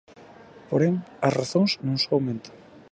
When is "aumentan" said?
2.15-2.55